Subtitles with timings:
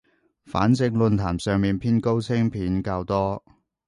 [0.47, 3.43] 反正論壇上面偏高清片較多